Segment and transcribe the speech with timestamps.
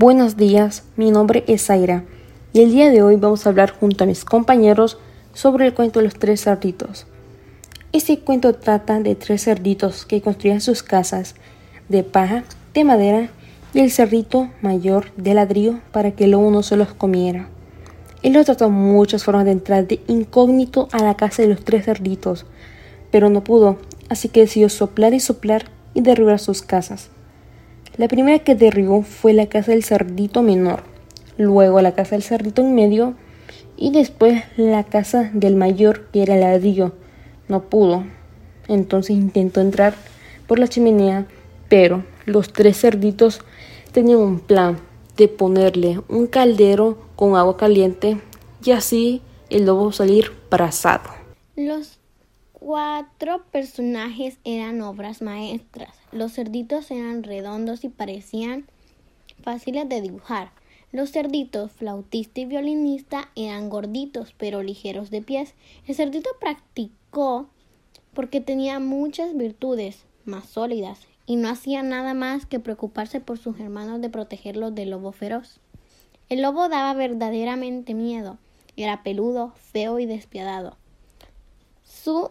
[0.00, 2.04] Buenos días, mi nombre es Zaira
[2.54, 4.96] y el día de hoy vamos a hablar junto a mis compañeros
[5.34, 7.06] sobre el cuento de los tres cerditos.
[7.92, 11.34] Este cuento trata de tres cerditos que construían sus casas
[11.90, 13.28] de paja, de madera
[13.74, 17.50] y el cerdito mayor de ladrillo para que el lobo no se los comiera.
[18.22, 21.84] Él lo trató muchas formas de entrar de incógnito a la casa de los tres
[21.84, 22.46] cerditos,
[23.10, 23.76] pero no pudo,
[24.08, 27.10] así que decidió soplar y soplar y derribar sus casas.
[28.00, 30.84] La primera que derribó fue la casa del cerdito menor,
[31.36, 33.12] luego la casa del cerdito en medio
[33.76, 36.92] y después la casa del mayor que era ladrillo.
[37.46, 38.04] No pudo.
[38.68, 39.92] Entonces intentó entrar
[40.46, 41.26] por la chimenea,
[41.68, 43.42] pero los tres cerditos
[43.92, 44.78] tenían un plan
[45.18, 48.18] de ponerle un caldero con agua caliente
[48.64, 51.10] y así el lobo salir brazado.
[51.54, 51.99] Los
[52.60, 55.94] cuatro personajes eran obras maestras.
[56.12, 58.66] Los cerditos eran redondos y parecían
[59.42, 60.52] fáciles de dibujar.
[60.92, 65.54] Los cerditos, flautista y violinista, eran gorditos pero ligeros de pies.
[65.86, 67.48] El cerdito practicó
[68.12, 73.58] porque tenía muchas virtudes más sólidas y no hacía nada más que preocuparse por sus
[73.58, 75.60] hermanos de protegerlos del lobo feroz.
[76.28, 78.36] El lobo daba verdaderamente miedo.
[78.76, 80.76] Era peludo, feo y despiadado.
[81.84, 82.30] Su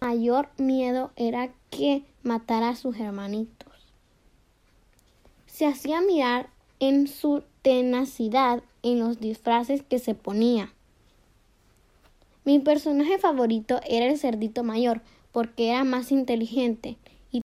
[0.00, 3.72] mayor miedo era que matara a sus hermanitos.
[5.46, 10.72] Se hacía mirar en su tenacidad en los disfraces que se ponía.
[12.44, 15.02] Mi personaje favorito era el cerdito mayor,
[15.32, 16.96] porque era más inteligente
[17.32, 17.42] y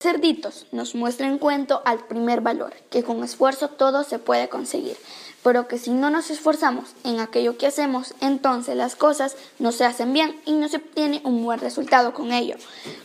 [0.00, 4.96] Cerditos nos muestra en cuento al primer valor, que con esfuerzo todo se puede conseguir,
[5.44, 9.84] pero que si no nos esforzamos en aquello que hacemos, entonces las cosas no se
[9.84, 12.56] hacen bien y no se obtiene un buen resultado con ello,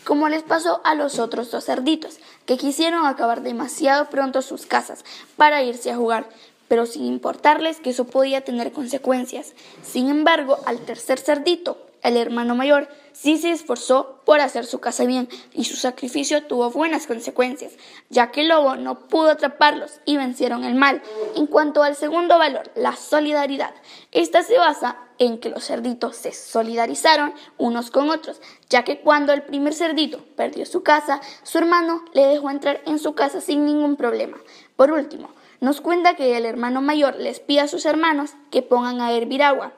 [0.05, 5.03] como les pasó a los otros dos cerditos, que quisieron acabar demasiado pronto sus casas
[5.35, 6.29] para irse a jugar,
[6.69, 9.51] pero sin importarles que eso podía tener consecuencias.
[9.83, 15.05] Sin embargo, al tercer cerdito, el hermano mayor sí se esforzó por hacer su casa
[15.05, 17.73] bien y su sacrificio tuvo buenas consecuencias,
[18.09, 21.01] ya que el lobo no pudo atraparlos y vencieron el mal.
[21.35, 23.73] En cuanto al segundo valor, la solidaridad,
[24.11, 29.33] esta se basa en que los cerditos se solidarizaron unos con otros, ya que cuando
[29.33, 33.65] el primer cerdito perdió su casa, su hermano le dejó entrar en su casa sin
[33.65, 34.37] ningún problema.
[34.77, 35.29] Por último,
[35.59, 39.43] nos cuenta que el hermano mayor les pide a sus hermanos que pongan a hervir
[39.43, 39.73] agua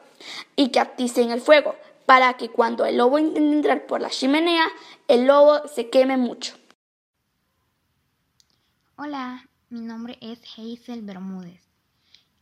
[0.55, 1.75] y que aticen el fuego,
[2.11, 4.65] para que cuando el lobo intente entrar por la chimenea,
[5.07, 6.57] el lobo se queme mucho.
[8.97, 11.61] Hola, mi nombre es Hazel Bermúdez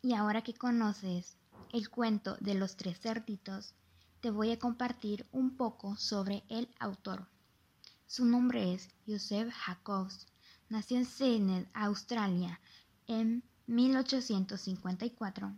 [0.02, 1.38] y ahora que conoces
[1.72, 3.76] el cuento de los tres cerditos,
[4.22, 7.28] te voy a compartir un poco sobre el autor.
[8.08, 10.26] Su nombre es Joseph Jacobs.
[10.70, 12.60] Nació en Sydney, Australia,
[13.06, 15.54] en 1854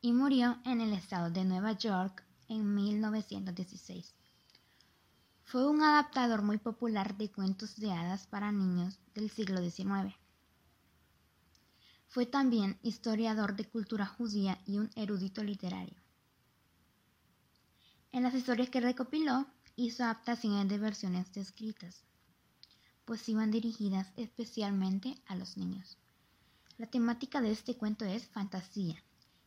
[0.00, 4.14] y murió en el estado de Nueva York en 1916.
[5.44, 10.14] Fue un adaptador muy popular de cuentos de hadas para niños del siglo XIX.
[12.08, 15.96] Fue también historiador de cultura judía y un erudito literario.
[18.12, 22.02] En las historias que recopiló, hizo adaptaciones de versiones escritas,
[23.04, 25.96] pues iban dirigidas especialmente a los niños.
[26.76, 29.02] La temática de este cuento es fantasía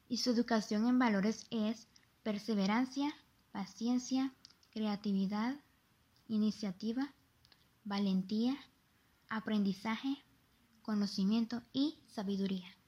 [0.10, 1.88] y su educación en valores es
[2.24, 3.14] perseverancia,
[3.52, 4.34] paciencia,
[4.72, 5.56] creatividad,
[6.28, 7.14] iniciativa,
[7.84, 8.58] valentía,
[9.30, 10.24] aprendizaje,
[10.82, 12.81] conocimiento y sabiduría.